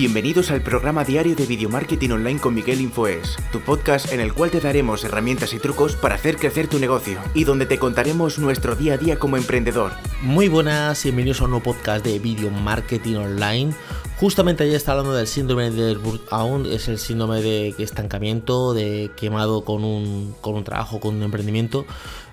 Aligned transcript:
Bienvenidos 0.00 0.52
al 0.52 0.62
programa 0.62 1.02
diario 1.02 1.34
de 1.34 1.44
Video 1.44 1.68
Marketing 1.68 2.10
Online 2.10 2.38
con 2.38 2.54
Miguel 2.54 2.80
Infoes, 2.80 3.36
tu 3.50 3.58
podcast 3.58 4.12
en 4.12 4.20
el 4.20 4.32
cual 4.32 4.52
te 4.52 4.60
daremos 4.60 5.02
herramientas 5.02 5.52
y 5.54 5.58
trucos 5.58 5.96
para 5.96 6.14
hacer 6.14 6.36
crecer 6.36 6.68
tu 6.68 6.78
negocio 6.78 7.18
y 7.34 7.42
donde 7.42 7.66
te 7.66 7.80
contaremos 7.80 8.38
nuestro 8.38 8.76
día 8.76 8.94
a 8.94 8.96
día 8.96 9.18
como 9.18 9.36
emprendedor. 9.36 9.90
Muy 10.22 10.46
buenas, 10.46 11.02
bienvenidos 11.02 11.40
a 11.40 11.46
un 11.46 11.50
nuevo 11.50 11.64
podcast 11.64 12.04
de 12.04 12.20
Video 12.20 12.48
Marketing 12.48 13.16
Online. 13.16 13.74
Justamente 14.20 14.64
ayer 14.64 14.74
estaba 14.74 14.98
hablando 14.98 15.16
del 15.16 15.28
síndrome 15.28 15.70
de 15.70 15.94
burnout, 15.94 16.66
es 16.66 16.88
el 16.88 16.98
síndrome 16.98 17.40
de 17.40 17.68
estancamiento, 17.78 18.74
de 18.74 19.12
quemado 19.16 19.64
con 19.64 19.84
un, 19.84 20.34
con 20.40 20.56
un 20.56 20.64
trabajo, 20.64 20.98
con 20.98 21.14
un 21.14 21.22
emprendimiento. 21.22 21.86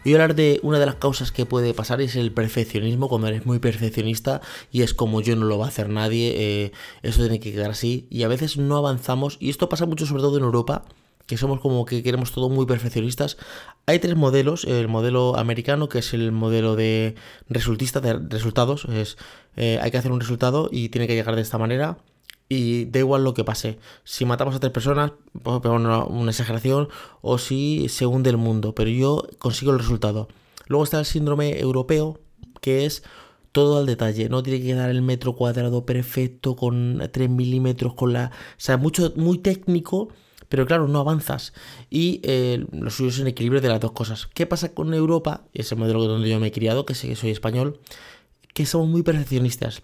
Y 0.04 0.14
hablar 0.14 0.34
de 0.34 0.60
una 0.64 0.80
de 0.80 0.88
las 0.88 0.96
causas 0.96 1.32
que 1.32 1.46
puede 1.46 1.76
pasar 1.76 2.02
es 2.02 2.16
el 2.16 2.32
perfeccionismo, 2.32 3.08
cuando 3.08 3.28
eres 3.28 3.46
muy 3.46 3.60
perfeccionista 3.60 4.42
y 4.72 4.82
es 4.82 4.96
como 4.96 5.22
yo 5.22 5.36
no 5.36 5.46
lo 5.46 5.60
va 5.60 5.66
a 5.66 5.68
hacer 5.68 5.90
nadie, 5.90 6.34
eh, 6.36 6.72
eso 7.04 7.20
tiene 7.20 7.40
que 7.40 7.52
quedar 7.52 7.70
así. 7.70 8.08
Y 8.10 8.24
a 8.24 8.30
veces 8.30 8.58
no 8.58 8.78
avanzamos, 8.78 9.38
y 9.40 9.52
esto 9.52 9.70
pasa 9.70 9.86
mucho 9.86 10.08
sobre 10.08 10.24
todo 10.24 10.38
en 10.38 10.44
Europa, 10.44 10.86
que 11.26 11.38
somos 11.38 11.60
como 11.60 11.86
que 11.86 12.04
queremos 12.04 12.32
todo 12.32 12.50
muy 12.50 12.66
perfeccionistas. 12.66 13.38
Hay 13.86 14.00
tres 14.00 14.16
modelos, 14.16 14.66
el 14.66 14.88
modelo 14.88 15.38
americano, 15.38 15.90
que 15.90 16.00
es 16.00 16.14
el 16.14 16.32
modelo 16.32 16.76
de 16.76 17.16
resultista, 17.50 18.02
de 18.02 18.14
resultados, 18.30 18.86
es 18.86 19.18
eh, 19.56 19.80
hay 19.82 19.92
que 19.92 19.98
hacer 19.98 20.12
un 20.12 20.20
resultado 20.20 20.70
y 20.72 20.90
tiene 20.90 21.08
que 21.08 21.16
llegar 21.16 21.36
de 21.36 21.42
esta 21.42 21.58
manera 21.58 21.98
y 22.48 22.86
da 22.86 23.00
igual 23.00 23.24
lo 23.24 23.34
que 23.34 23.44
pase. 23.44 23.80
Si 24.04 24.26
matamos 24.26 24.56
a 24.56 24.60
tres 24.60 24.72
personas, 24.72 25.14
pues 25.42 25.60
una, 25.66 26.04
una 26.06 26.32
exageración, 26.32 26.90
o 27.22 27.38
si 27.38 27.88
se 27.90 28.06
hunde 28.06 28.30
el 28.30 28.38
mundo, 28.38 28.76
pero 28.76 28.90
yo 28.90 29.28
consigo 29.40 29.72
el 29.72 29.80
resultado. 29.80 30.28
Luego 30.68 30.84
está 30.84 31.00
el 31.00 31.06
síndrome 31.06 31.60
europeo, 31.60 32.20
que 32.62 32.86
es 32.86 33.04
todo 33.52 33.78
al 33.78 33.86
detalle. 33.86 34.30
No 34.30 34.44
tiene 34.44 34.60
que 34.60 34.68
quedar 34.68 34.90
el 34.90 35.02
metro 35.02 35.34
cuadrado 35.36 35.86
perfecto 35.86 36.56
con 36.56 37.02
3 37.12 37.30
milímetros, 37.30 37.94
con 37.94 38.14
la. 38.14 38.32
O 38.34 38.56
sea, 38.58 38.78
mucho, 38.78 39.14
muy 39.16 39.38
técnico, 39.40 40.10
pero 40.50 40.66
claro, 40.66 40.88
no 40.88 41.00
avanzas. 41.00 41.54
Y 41.90 42.22
eh, 42.24 42.66
lo 42.72 42.90
suyo 42.90 43.10
es 43.10 43.20
un 43.20 43.28
equilibrio 43.28 43.62
de 43.62 43.70
las 43.70 43.80
dos 43.80 43.92
cosas. 43.92 44.28
¿Qué 44.34 44.46
pasa 44.46 44.74
con 44.74 44.94
Europa? 44.94 45.46
Es 45.54 45.72
el 45.72 45.78
modelo 45.78 46.04
donde 46.06 46.30
yo 46.30 46.40
me 46.40 46.48
he 46.48 46.52
criado, 46.52 46.86
que 46.86 46.96
sé 46.96 47.08
que 47.08 47.16
soy 47.16 47.32
español, 47.32 47.80
que 48.54 48.66
somos 48.66 48.88
muy 48.88 49.04
perfeccionistas 49.04 49.84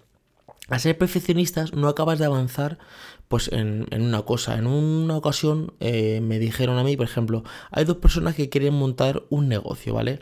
a 0.71 0.79
ser 0.79 0.97
perfeccionistas 0.97 1.73
no 1.73 1.89
acabas 1.89 2.17
de 2.17 2.25
avanzar 2.25 2.79
pues 3.27 3.49
en, 3.51 3.87
una 3.91 4.21
cosa. 4.23 4.57
En 4.57 4.67
una 4.67 5.17
ocasión 5.17 5.73
eh, 5.81 6.21
me 6.21 6.39
dijeron 6.39 6.77
a 6.77 6.83
mí, 6.83 6.95
por 6.95 7.05
ejemplo, 7.05 7.43
hay 7.71 7.83
dos 7.83 7.97
personas 7.97 8.35
que 8.35 8.49
quieren 8.49 8.73
montar 8.73 9.23
un 9.29 9.49
negocio, 9.49 9.93
¿vale? 9.93 10.19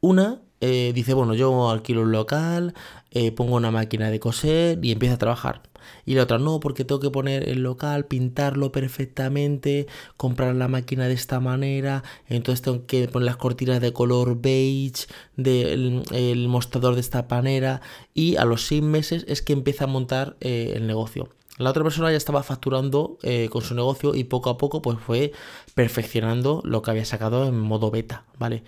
Una 0.00 0.40
eh, 0.60 0.92
dice, 0.94 1.14
bueno, 1.14 1.32
yo 1.34 1.70
alquilo 1.70 2.02
un 2.02 2.12
local, 2.12 2.74
eh, 3.12 3.32
pongo 3.32 3.56
una 3.56 3.70
máquina 3.70 4.10
de 4.10 4.20
coser 4.20 4.78
y 4.82 4.92
empieza 4.92 5.16
a 5.16 5.18
trabajar. 5.18 5.62
Y 6.04 6.14
la 6.14 6.24
otra 6.24 6.38
no, 6.38 6.60
porque 6.60 6.84
tengo 6.84 7.00
que 7.00 7.10
poner 7.10 7.48
el 7.48 7.62
local, 7.62 8.04
pintarlo 8.04 8.70
perfectamente, 8.70 9.86
comprar 10.16 10.54
la 10.54 10.68
máquina 10.68 11.08
de 11.08 11.14
esta 11.14 11.40
manera, 11.40 12.04
entonces 12.28 12.62
tengo 12.62 12.86
que 12.86 13.08
poner 13.08 13.26
las 13.26 13.36
cortinas 13.36 13.80
de 13.80 13.92
color 13.92 14.40
beige, 14.40 15.06
del 15.36 16.02
el 16.12 16.48
mostrador 16.48 16.94
de 16.94 17.00
esta 17.00 17.26
manera, 17.28 17.80
y 18.14 18.36
a 18.36 18.44
los 18.44 18.66
seis 18.66 18.82
meses 18.82 19.24
es 19.26 19.42
que 19.42 19.54
empieza 19.54 19.84
a 19.84 19.88
montar 19.88 20.36
eh, 20.40 20.74
el 20.76 20.86
negocio. 20.86 21.30
La 21.58 21.70
otra 21.70 21.82
persona 21.82 22.10
ya 22.10 22.16
estaba 22.16 22.42
facturando 22.42 23.18
con 23.50 23.60
su 23.60 23.74
negocio 23.74 24.14
y 24.14 24.24
poco 24.24 24.48
a 24.48 24.56
poco 24.56 24.80
pues 24.80 24.98
fue 24.98 25.32
perfeccionando 25.74 26.62
lo 26.64 26.80
que 26.80 26.90
había 26.90 27.04
sacado 27.04 27.46
en 27.46 27.60
modo 27.60 27.90
beta, 27.90 28.24
¿vale? 28.38 28.62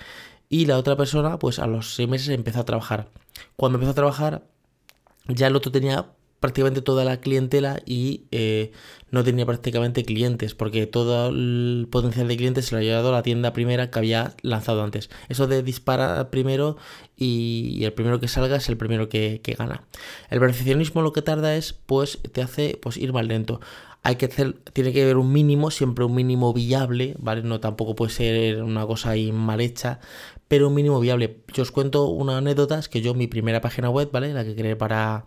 Y 0.53 0.67
la 0.67 0.77
otra 0.77 0.99
persona, 0.99 1.39
pues 1.39 1.59
a 1.59 1.67
los 1.67 1.95
seis 1.95 2.11
meses 2.11 2.29
empezó 2.29 2.61
a 2.61 2.67
trabajar. 2.67 3.09
Cuando 3.57 3.77
empezó 3.77 3.93
a 3.93 3.95
trabajar, 3.95 4.43
ya 5.27 5.47
el 5.47 5.57
otro 5.57 5.73
tenía 5.73 6.13
prácticamente 6.41 6.83
toda 6.83 7.07
la 7.07 7.21
clientela 7.21 7.81
y 7.87 8.25
eh, 8.33 8.71
no 9.11 9.25
tenía 9.25 9.47
prácticamente 9.47 10.05
clientes 10.05 10.55
porque 10.55 10.87
todo 10.87 11.31
el 11.31 11.89
potencial 11.91 12.29
de 12.29 12.37
clientes 12.37 12.67
se 12.67 12.75
lo 12.75 12.81
ha 12.81 12.83
llevado 12.83 13.09
a 13.09 13.13
la 13.13 13.23
tienda 13.23 13.55
primera 13.55 13.91
que 13.91 13.99
había 13.99 14.35
lanzado 14.43 14.83
antes. 14.85 15.09
Eso 15.31 15.47
de 15.47 15.63
disparar 15.63 16.29
primero 16.29 16.77
y, 17.17 17.83
el 17.85 17.95
primero 17.95 18.21
que 18.21 18.29
salga 18.29 18.57
es 18.57 18.69
el 18.69 18.77
primero 18.77 19.09
que, 19.09 19.41
que, 19.43 19.55
gana. 19.55 19.85
El 20.29 20.39
perfeccionismo 20.39 21.01
lo 21.01 21.15
que 21.15 21.23
tarda 21.23 21.57
es 21.57 21.73
pues 21.73 22.19
te 22.31 22.43
hace 22.43 22.79
pues 22.83 22.99
ir 22.99 23.15
más 23.15 23.25
lento 23.25 23.59
hay 24.03 24.17
que 24.17 24.27
hacer, 24.27 24.55
tiene 24.73 24.93
que 24.93 25.03
haber 25.03 25.17
un 25.17 25.33
mínimo, 25.33 25.71
siempre 25.71 26.05
un 26.05 26.15
mínimo 26.15 26.53
viable, 26.53 27.15
¿vale? 27.19 27.43
No 27.43 27.61
tampoco 27.61 27.95
puede 27.95 28.13
ser 28.13 28.63
una 28.63 28.87
cosa 28.87 29.11
ahí 29.11 29.31
mal 29.33 29.61
hecha, 29.61 30.01
pero 30.49 30.69
un 30.69 30.75
mínimo 30.75 31.01
viable. 31.01 31.43
Yo 31.53 31.63
os 31.63 31.71
cuento 31.71 32.07
una 32.09 32.39
anécdota, 32.39 32.79
es 32.79 32.89
que 32.89 33.01
yo 33.01 33.15
mi 33.15 33.29
primera 33.29 33.61
página 33.61 33.91
web, 33.91 34.11
¿vale? 34.13 34.35
La 34.35 34.45
que 34.45 34.57
creé 34.57 34.77
para, 34.77 35.25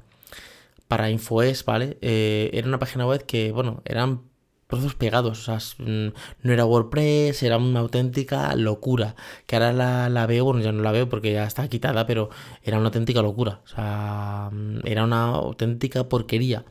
para 0.87 1.09
InfoES, 1.09 1.65
¿vale? 1.65 1.97
Eh, 2.01 2.51
era 2.53 2.67
una 2.67 2.79
página 2.79 3.07
web 3.07 3.25
que, 3.25 3.51
bueno, 3.51 3.81
eran 3.85 4.23
trozos 4.67 4.95
pegados, 4.95 5.47
o 5.47 5.57
sea, 5.57 5.85
mm, 5.85 6.13
no 6.43 6.53
era 6.53 6.65
WordPress, 6.65 7.43
era 7.43 7.57
una 7.57 7.79
auténtica 7.81 8.55
locura, 8.55 9.15
que 9.45 9.55
ahora 9.55 9.73
la, 9.73 10.09
la, 10.09 10.25
veo, 10.25 10.45
bueno, 10.45 10.61
ya 10.61 10.71
no 10.71 10.83
la 10.83 10.91
veo 10.91 11.07
porque 11.07 11.33
ya 11.33 11.45
está 11.45 11.67
quitada, 11.69 12.05
pero 12.07 12.29
era 12.63 12.77
una 12.77 12.87
auténtica 12.87 13.21
locura, 13.21 13.61
o 13.63 13.67
sea, 13.67 14.49
mm, 14.51 14.79
era 14.85 15.03
una 15.03 15.25
auténtica 15.27 16.09
porquería 16.09 16.65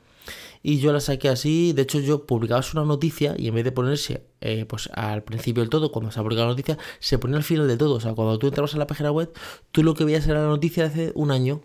y 0.67 0.79
yo 0.79 0.95
la 0.95 1.01
saqué 1.01 1.29
así. 1.29 1.75
De 1.75 1.83
hecho, 1.83 2.01
yo 2.01 2.27
publicaba 2.27 2.65
una 2.73 2.85
noticia 2.85 3.35
y 3.39 3.49
en 3.49 3.55
vez 3.55 3.65
de 3.65 3.71
ponerse 3.71 4.27
eh, 4.41 4.65
pues 4.65 4.89
al 4.95 5.23
principio 5.23 5.63
del 5.63 5.69
todo, 5.69 5.93
cuando 5.93 6.11
se 6.11 6.19
ha 6.19 6.23
publicado 6.23 6.47
la 6.47 6.53
noticia, 6.53 6.79
se 7.01 7.19
ponía 7.19 7.37
al 7.37 7.45
final 7.45 7.69
del 7.69 7.77
todo. 7.77 7.97
O 7.97 8.01
sea, 8.01 8.15
cuando 8.15 8.39
tú 8.39 8.47
entrabas 8.47 8.75
a 8.75 8.79
la 8.79 8.87
página 8.87 9.13
web, 9.13 9.31
tú 9.73 9.83
lo 9.83 9.93
que 9.93 10.05
veías 10.05 10.27
era 10.27 10.41
la 10.41 10.49
noticia 10.49 10.85
de 10.85 10.89
hace 10.89 11.13
un 11.15 11.31
año. 11.31 11.61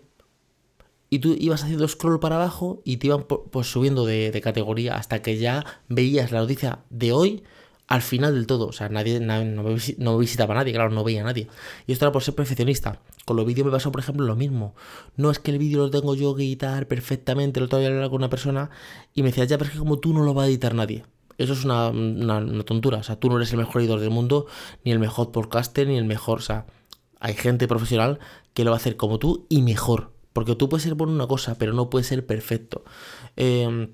Y 1.08 1.20
tú 1.20 1.34
ibas 1.40 1.64
haciendo 1.64 1.88
scroll 1.88 2.20
para 2.20 2.36
abajo 2.36 2.82
y 2.84 2.98
te 2.98 3.06
iban 3.06 3.24
pues, 3.24 3.68
subiendo 3.68 4.04
de, 4.04 4.30
de 4.30 4.40
categoría 4.42 4.96
hasta 4.96 5.22
que 5.22 5.38
ya 5.38 5.64
veías 5.88 6.30
la 6.30 6.40
noticia 6.40 6.80
de 6.90 7.12
hoy 7.12 7.42
al 7.90 8.02
final 8.02 8.34
del 8.34 8.46
todo. 8.46 8.68
O 8.68 8.72
sea, 8.72 8.88
nadie, 8.88 9.18
no, 9.20 10.18
visitaba 10.18 10.54
a 10.54 10.58
nadie, 10.58 10.72
claro, 10.72 10.90
no 10.90 11.02
veía 11.02 11.22
a 11.22 11.24
nadie. 11.24 11.48
Y 11.88 11.92
esto 11.92 12.04
era 12.04 12.12
por 12.12 12.22
ser 12.22 12.36
perfeccionista. 12.36 13.00
Con 13.26 13.36
los 13.36 13.44
vídeos 13.44 13.66
me 13.66 13.72
pasó, 13.72 13.90
por 13.90 14.00
ejemplo, 14.00 14.24
lo 14.24 14.36
mismo. 14.36 14.76
No 15.16 15.30
es 15.30 15.40
que 15.40 15.50
el 15.50 15.58
vídeo 15.58 15.80
lo 15.80 15.90
tengo 15.90 16.14
yo 16.14 16.36
que 16.36 16.44
editar 16.44 16.86
perfectamente, 16.86 17.58
lo 17.58 17.68
tengo 17.68 17.82
que 17.82 17.88
hablar 17.88 18.08
con 18.08 18.18
una 18.18 18.30
persona 18.30 18.70
y 19.12 19.22
me 19.22 19.30
decía, 19.30 19.44
ya, 19.44 19.58
pero 19.58 19.68
es 19.68 19.72
que 19.72 19.80
como 19.80 19.98
tú 19.98 20.14
no 20.14 20.22
lo 20.22 20.34
va 20.34 20.44
a 20.44 20.46
editar 20.46 20.72
nadie. 20.72 21.04
Eso 21.36 21.52
es 21.52 21.64
una, 21.64 21.88
una, 21.88 22.62
tontura. 22.62 22.98
O 22.98 23.02
sea, 23.02 23.16
tú 23.16 23.28
no 23.28 23.38
eres 23.38 23.50
el 23.50 23.58
mejor 23.58 23.82
editor 23.82 23.98
del 23.98 24.10
mundo, 24.10 24.46
ni 24.84 24.92
el 24.92 25.00
mejor 25.00 25.32
podcaster, 25.32 25.88
ni 25.88 25.96
el 25.96 26.04
mejor. 26.04 26.38
O 26.38 26.42
sea, 26.42 26.66
hay 27.18 27.34
gente 27.34 27.66
profesional 27.66 28.20
que 28.54 28.62
lo 28.62 28.70
va 28.70 28.76
a 28.76 28.78
hacer 28.78 28.96
como 28.96 29.18
tú 29.18 29.46
y 29.48 29.62
mejor. 29.62 30.12
Porque 30.32 30.54
tú 30.54 30.68
puedes 30.68 30.84
ser 30.84 30.94
bueno 30.94 31.10
en 31.10 31.16
una 31.16 31.26
cosa, 31.26 31.56
pero 31.58 31.72
no 31.72 31.90
puedes 31.90 32.06
ser 32.06 32.24
perfecto. 32.24 32.84
Eh, 33.36 33.88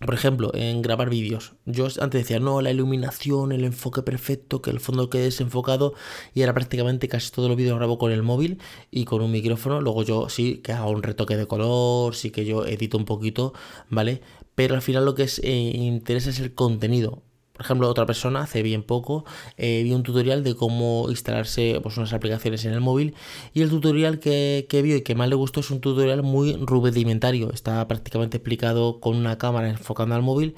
por 0.00 0.14
ejemplo, 0.14 0.50
en 0.54 0.82
grabar 0.82 1.08
vídeos. 1.08 1.54
Yo 1.66 1.86
antes 2.00 2.22
decía, 2.22 2.40
no, 2.40 2.60
la 2.60 2.72
iluminación, 2.72 3.52
el 3.52 3.64
enfoque 3.64 4.02
perfecto, 4.02 4.60
que 4.60 4.70
el 4.70 4.80
fondo 4.80 5.08
quede 5.08 5.24
desenfocado. 5.24 5.94
Y 6.34 6.42
ahora 6.42 6.54
prácticamente 6.54 7.08
casi 7.08 7.30
todos 7.30 7.48
los 7.48 7.56
vídeos 7.56 7.78
grabo 7.78 7.98
con 7.98 8.10
el 8.10 8.22
móvil 8.22 8.58
y 8.90 9.04
con 9.04 9.22
un 9.22 9.30
micrófono. 9.30 9.80
Luego 9.80 10.02
yo 10.02 10.28
sí 10.28 10.58
que 10.58 10.72
hago 10.72 10.90
un 10.90 11.02
retoque 11.02 11.36
de 11.36 11.46
color, 11.46 12.14
sí 12.16 12.30
que 12.30 12.44
yo 12.44 12.66
edito 12.66 12.98
un 12.98 13.04
poquito, 13.04 13.54
¿vale? 13.88 14.20
Pero 14.54 14.74
al 14.74 14.82
final 14.82 15.04
lo 15.04 15.14
que 15.14 15.24
es, 15.24 15.40
eh, 15.44 15.50
interesa 15.52 16.30
es 16.30 16.40
el 16.40 16.54
contenido. 16.54 17.22
Por 17.54 17.64
ejemplo, 17.64 17.88
otra 17.88 18.04
persona 18.04 18.40
hace 18.40 18.64
bien 18.64 18.82
poco 18.82 19.24
eh, 19.58 19.82
vi 19.84 19.92
un 19.92 20.02
tutorial 20.02 20.42
de 20.42 20.56
cómo 20.56 21.06
instalarse 21.08 21.78
pues, 21.84 21.96
unas 21.96 22.12
aplicaciones 22.12 22.64
en 22.64 22.72
el 22.72 22.80
móvil 22.80 23.14
y 23.52 23.62
el 23.62 23.70
tutorial 23.70 24.18
que, 24.18 24.66
vio 24.82 24.96
y 24.96 25.02
que 25.02 25.14
más 25.14 25.28
le 25.28 25.36
gustó 25.36 25.60
es 25.60 25.70
un 25.70 25.80
tutorial 25.80 26.24
muy 26.24 26.54
rudimentario. 26.54 27.52
Está 27.52 27.86
prácticamente 27.86 28.38
explicado 28.38 28.98
con 28.98 29.16
una 29.16 29.38
cámara 29.38 29.68
enfocando 29.68 30.16
al 30.16 30.22
móvil 30.22 30.56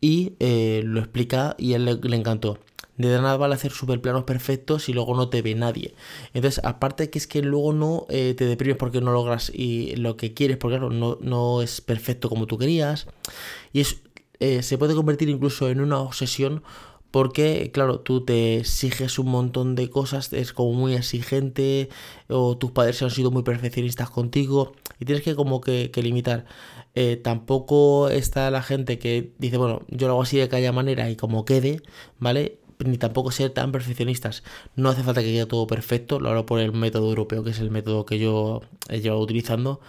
y 0.00 0.32
eh, 0.40 0.82
lo 0.84 0.98
explica 0.98 1.54
y 1.56 1.74
a 1.74 1.76
él 1.76 2.00
le, 2.02 2.16
encantó. 2.16 2.58
De 2.96 3.08
nada 3.08 3.36
vale 3.36 3.54
hacer 3.54 3.70
super 3.70 4.00
planos 4.00 4.24
perfectos 4.24 4.88
y 4.88 4.92
luego 4.92 5.14
no 5.14 5.28
te 5.28 5.40
ve 5.40 5.54
nadie. 5.54 5.94
Entonces, 6.32 6.64
aparte 6.64 7.10
que 7.10 7.18
es 7.18 7.28
que 7.28 7.42
luego 7.42 7.72
no 7.72 8.06
eh, 8.08 8.34
te 8.36 8.46
deprimes 8.46 8.76
porque 8.76 9.00
no 9.00 9.12
logras 9.12 9.52
y 9.54 9.94
lo 9.94 10.16
que 10.16 10.34
quieres, 10.34 10.56
porque 10.56 10.78
claro, 10.78 10.90
no, 10.90 11.16
no 11.20 11.62
es 11.62 11.80
perfecto 11.80 12.28
como 12.28 12.46
tú 12.46 12.58
querías. 12.58 13.06
Y 13.72 13.80
es 13.80 14.00
eh, 14.44 14.62
se 14.62 14.76
puede 14.76 14.94
convertir 14.94 15.30
incluso 15.30 15.70
en 15.70 15.80
una 15.80 15.98
obsesión 16.00 16.62
porque, 17.10 17.70
claro, 17.72 18.00
tú 18.00 18.24
te 18.26 18.58
exiges 18.58 19.18
un 19.18 19.28
montón 19.28 19.74
de 19.74 19.88
cosas, 19.88 20.32
es 20.34 20.52
como 20.52 20.74
muy 20.74 20.94
exigente, 20.94 21.88
o 22.28 22.58
tus 22.58 22.72
padres 22.72 23.00
han 23.02 23.10
sido 23.10 23.30
muy 23.30 23.42
perfeccionistas 23.42 24.10
contigo, 24.10 24.72
y 25.00 25.06
tienes 25.06 25.24
que 25.24 25.34
como 25.34 25.62
que, 25.62 25.90
limitar. 26.02 26.44
Eh, 26.94 27.16
tampoco 27.16 28.10
está 28.10 28.50
la 28.50 28.62
gente 28.62 28.98
que 28.98 29.32
dice, 29.38 29.56
bueno, 29.56 29.82
yo 29.88 30.08
lo 30.08 30.14
hago 30.14 30.22
así 30.22 30.36
de 30.36 30.42
aquella 30.42 30.72
manera 30.72 31.08
y 31.08 31.16
como 31.16 31.46
quede, 31.46 31.80
¿vale? 32.18 32.58
Ni 32.84 32.98
tampoco 32.98 33.30
ser 33.30 33.50
tan 33.50 33.72
perfeccionistas. 33.72 34.42
No 34.76 34.90
hace 34.90 35.02
falta 35.04 35.22
que 35.22 35.32
quede 35.32 35.46
todo 35.46 35.66
perfecto, 35.66 36.20
lo 36.20 36.28
hablo 36.30 36.44
por 36.46 36.60
el 36.60 36.72
método 36.72 37.08
europeo, 37.08 37.44
que 37.44 37.50
es 37.50 37.60
el 37.60 37.70
método 37.70 38.04
que 38.04 38.18
yo 38.18 38.60
he 38.90 39.00
llevado 39.00 39.22
utilizando 39.22 39.80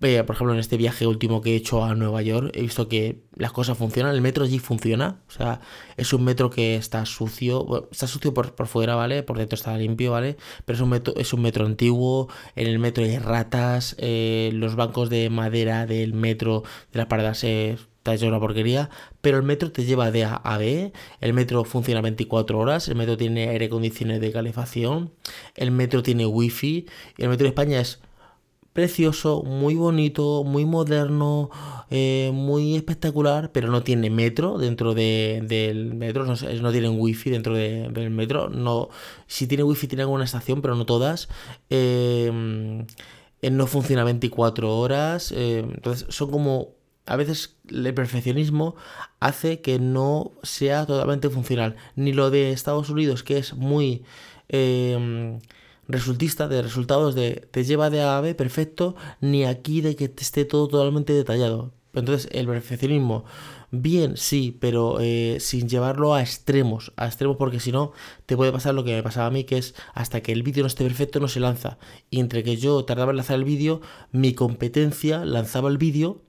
por 0.00 0.34
ejemplo, 0.34 0.52
en 0.52 0.58
este 0.58 0.76
viaje 0.76 1.06
último 1.06 1.40
que 1.42 1.52
he 1.52 1.56
hecho 1.56 1.84
a 1.84 1.94
Nueva 1.94 2.22
York, 2.22 2.50
he 2.54 2.62
visto 2.62 2.88
que 2.88 3.22
las 3.36 3.52
cosas 3.52 3.78
funcionan. 3.78 4.14
El 4.14 4.20
metro 4.20 4.44
allí 4.44 4.58
funciona. 4.58 5.20
O 5.28 5.30
sea, 5.30 5.60
es 5.96 6.12
un 6.12 6.24
metro 6.24 6.50
que 6.50 6.76
está 6.76 7.06
sucio. 7.06 7.88
está 7.90 8.06
sucio 8.06 8.34
por, 8.34 8.66
fuera, 8.66 8.94
¿vale? 8.94 9.22
Por 9.22 9.38
dentro 9.38 9.54
está 9.56 9.76
limpio, 9.76 10.12
¿vale? 10.12 10.36
Pero 10.64 10.76
es 10.76 10.82
un 10.82 10.88
metro, 10.90 11.14
es 11.16 11.32
un 11.32 11.42
metro 11.42 11.66
antiguo. 11.66 12.28
En 12.56 12.66
el 12.66 12.78
metro 12.78 13.04
hay 13.04 13.18
ratas. 13.18 13.94
Eh, 13.98 14.50
los 14.54 14.76
bancos 14.76 15.10
de 15.10 15.30
madera 15.30 15.86
del 15.86 16.14
metro, 16.14 16.64
de 16.92 16.98
las 16.98 17.06
paradas, 17.06 17.44
eh, 17.44 17.76
te 18.02 18.14
hecho 18.14 18.26
una 18.26 18.40
porquería, 18.40 18.90
pero 19.20 19.36
el 19.36 19.44
metro 19.44 19.70
te 19.70 19.84
lleva 19.84 20.10
de 20.10 20.24
A 20.24 20.34
a 20.34 20.58
B, 20.58 20.92
el 21.20 21.32
metro 21.32 21.64
funciona 21.64 22.00
24 22.00 22.58
horas, 22.58 22.88
el 22.88 22.96
metro 22.96 23.16
tiene 23.16 23.48
aire 23.48 23.66
acondicionado 23.66 24.20
de 24.20 24.32
calefacción, 24.32 25.12
el 25.54 25.70
metro 25.70 26.02
tiene 26.02 26.26
wifi, 26.26 26.86
y 27.16 27.22
el 27.22 27.28
metro 27.28 27.44
de 27.44 27.50
España 27.50 27.80
es 27.80 28.00
precioso, 28.72 29.42
muy 29.42 29.74
bonito, 29.74 30.44
muy 30.44 30.64
moderno, 30.64 31.50
eh, 31.90 32.30
muy 32.32 32.74
espectacular, 32.76 33.52
pero 33.52 33.68
no 33.70 33.82
tiene 33.82 34.08
metro 34.10 34.58
dentro 34.58 34.94
del 34.94 35.94
metro, 35.94 36.24
no, 36.24 36.34
no 36.34 36.72
tienen 36.72 36.98
wifi 36.98 37.30
dentro 37.30 37.54
del 37.54 38.10
metro, 38.10 38.48
no, 38.48 38.88
si 39.26 39.46
tiene 39.46 39.64
wifi 39.64 39.86
tiene 39.86 40.02
alguna 40.02 40.24
estación, 40.24 40.62
pero 40.62 40.74
no 40.74 40.86
todas. 40.86 41.28
Eh, 41.70 42.30
no 43.50 43.66
funciona 43.66 44.04
24 44.04 44.78
horas, 44.78 45.32
eh, 45.32 45.58
entonces 45.58 46.06
son 46.08 46.30
como 46.30 46.74
a 47.06 47.16
veces 47.16 47.56
el 47.68 47.92
perfeccionismo 47.92 48.76
hace 49.18 49.60
que 49.60 49.80
no 49.80 50.32
sea 50.44 50.86
totalmente 50.86 51.28
funcional. 51.28 51.74
Ni 51.96 52.12
lo 52.12 52.30
de 52.30 52.52
Estados 52.52 52.88
Unidos, 52.88 53.24
que 53.24 53.38
es 53.38 53.54
muy 53.54 54.04
resultista 55.88 56.48
de 56.48 56.62
resultados 56.62 57.14
de 57.14 57.48
te 57.50 57.64
lleva 57.64 57.90
de 57.90 58.02
A 58.02 58.18
a 58.18 58.20
B 58.20 58.34
perfecto, 58.34 58.94
ni 59.20 59.44
aquí 59.44 59.80
de 59.80 59.96
que 59.96 60.12
esté 60.16 60.44
todo 60.44 60.68
totalmente 60.68 61.12
detallado. 61.12 61.72
Entonces, 61.94 62.28
el 62.32 62.46
perfeccionismo, 62.46 63.24
bien, 63.70 64.16
sí, 64.16 64.56
pero 64.60 64.98
eh, 65.00 65.36
sin 65.40 65.68
llevarlo 65.68 66.14
a 66.14 66.22
extremos, 66.22 66.92
a 66.96 67.06
extremos 67.06 67.36
porque 67.36 67.60
si 67.60 67.70
no, 67.70 67.92
te 68.24 68.36
puede 68.36 68.50
pasar 68.50 68.74
lo 68.74 68.82
que 68.82 68.94
me 68.94 69.02
pasaba 69.02 69.26
a 69.26 69.30
mí, 69.30 69.44
que 69.44 69.58
es 69.58 69.74
hasta 69.92 70.22
que 70.22 70.32
el 70.32 70.42
vídeo 70.42 70.62
no 70.62 70.68
esté 70.68 70.84
perfecto 70.84 71.20
no 71.20 71.28
se 71.28 71.40
lanza. 71.40 71.78
Y 72.08 72.20
entre 72.20 72.44
que 72.44 72.56
yo 72.56 72.84
tardaba 72.86 73.10
en 73.10 73.18
lanzar 73.18 73.36
el 73.36 73.44
vídeo, 73.44 73.82
mi 74.10 74.32
competencia 74.32 75.24
lanzaba 75.26 75.68
el 75.68 75.76
vídeo 75.76 76.22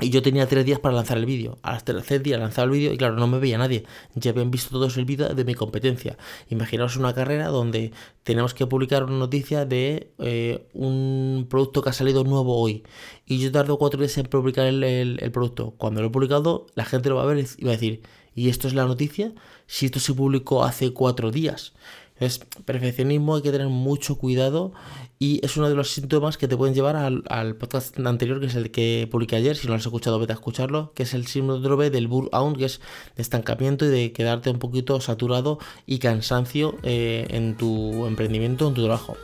y 0.00 0.10
yo 0.10 0.22
tenía 0.22 0.46
tres 0.46 0.64
días 0.64 0.80
para 0.80 0.94
lanzar 0.94 1.18
el 1.18 1.26
vídeo. 1.26 1.58
A 1.62 1.74
los 1.74 1.84
tercer 1.84 2.22
día 2.22 2.38
lanzaba 2.38 2.64
el 2.64 2.70
vídeo 2.70 2.92
y 2.92 2.96
claro, 2.96 3.16
no 3.16 3.26
me 3.26 3.38
veía 3.38 3.58
nadie. 3.58 3.84
Ya 4.14 4.30
habían 4.30 4.50
visto 4.50 4.70
todos 4.70 4.96
el 4.96 5.04
vídeo 5.04 5.28
de 5.34 5.44
mi 5.44 5.54
competencia. 5.54 6.16
Imaginaos 6.48 6.96
una 6.96 7.14
carrera 7.14 7.48
donde 7.48 7.92
tenemos 8.24 8.54
que 8.54 8.66
publicar 8.66 9.04
una 9.04 9.18
noticia 9.18 9.64
de 9.64 10.12
eh, 10.18 10.66
un 10.72 11.46
producto 11.48 11.82
que 11.82 11.90
ha 11.90 11.92
salido 11.92 12.24
nuevo 12.24 12.58
hoy. 12.58 12.84
Y 13.26 13.38
yo 13.38 13.52
tardo 13.52 13.78
cuatro 13.78 14.00
días 14.00 14.16
en 14.18 14.26
publicar 14.26 14.66
el, 14.66 15.30
producto. 15.32 15.74
Cuando 15.76 16.00
lo 16.00 16.08
he 16.08 16.10
publicado, 16.10 16.66
la 16.74 16.84
gente 16.84 17.08
lo 17.08 17.16
va 17.16 17.22
a 17.22 17.26
ver 17.26 17.46
y 17.56 17.64
va 17.64 17.70
a 17.70 17.74
decir, 17.74 18.02
¿y 18.34 18.48
esto 18.48 18.68
es 18.68 18.74
la 18.74 18.86
noticia? 18.86 19.32
Si 19.66 19.86
esto 19.86 20.00
se 20.00 20.14
publicó 20.14 20.64
hace 20.64 20.92
cuatro 20.92 21.30
días. 21.30 21.74
Es 22.22 22.38
perfeccionismo, 22.38 23.34
hay 23.34 23.42
que 23.42 23.50
tener 23.50 23.66
mucho 23.66 24.16
cuidado 24.16 24.72
y 25.18 25.44
es 25.44 25.56
uno 25.56 25.68
de 25.68 25.74
los 25.74 25.90
síntomas 25.90 26.36
que 26.36 26.46
te 26.46 26.56
pueden 26.56 26.72
llevar 26.72 26.94
al, 26.94 27.56
podcast 27.56 27.98
anterior, 27.98 28.38
que 28.38 28.46
es 28.46 28.54
el 28.54 28.70
que 28.70 29.08
publiqué 29.10 29.34
ayer. 29.34 29.56
Si 29.56 29.66
no 29.66 29.72
lo 29.72 29.78
has 29.78 29.86
escuchado, 29.86 30.20
vete 30.20 30.32
a 30.32 30.36
escucharlo, 30.36 30.92
que 30.94 31.02
es 31.02 31.14
el 31.14 31.26
síndrome 31.26 31.90
del 31.90 32.06
burnout, 32.06 32.56
que 32.56 32.66
es 32.66 32.80
de 33.16 33.22
estancamiento 33.22 33.84
y 33.84 33.88
de 33.88 34.12
quedarte 34.12 34.50
un 34.50 34.60
poquito 34.60 35.00
saturado 35.00 35.58
y 35.84 35.98
cansancio 35.98 36.76
eh, 36.84 37.26
en 37.30 37.56
tu 37.56 38.06
emprendimiento, 38.06 38.68
en 38.68 38.74
tu 38.74 38.84
trabajo. 38.84 39.16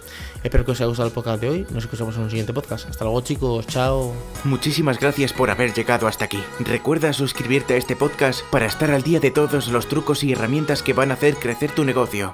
Espero 0.42 0.64
que 0.64 0.72
os 0.72 0.80
haya 0.80 0.88
gustado 0.88 1.08
el 1.08 1.14
podcast 1.14 1.40
de 1.40 1.50
hoy. 1.50 1.66
Nos 1.70 1.84
escuchamos 1.84 2.16
en 2.16 2.22
un 2.22 2.30
siguiente 2.30 2.52
podcast. 2.52 2.88
Hasta 2.88 3.04
luego, 3.04 3.20
chicos. 3.20 3.66
Chao. 3.68 4.12
Muchísimas 4.42 4.98
gracias 4.98 5.32
por 5.32 5.50
haber 5.50 5.72
llegado 5.72 6.08
hasta 6.08 6.24
aquí. 6.24 6.38
Recuerda 6.58 7.12
suscribirte 7.12 7.74
a 7.74 7.76
este 7.76 7.94
podcast 7.94 8.42
para 8.50 8.66
estar 8.66 8.90
al 8.90 9.04
día 9.04 9.20
de 9.20 9.30
todos 9.30 9.68
los 9.68 9.88
trucos 9.88 10.24
y 10.24 10.32
herramientas 10.32 10.82
que 10.82 10.94
van 10.94 11.12
a 11.12 11.14
hacer 11.14 11.36
crecer 11.36 11.72
tu 11.72 11.84
negocio. 11.84 12.32